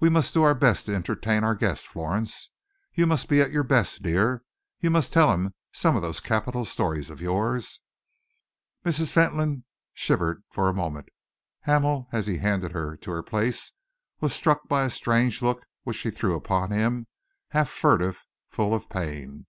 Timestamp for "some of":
5.70-6.02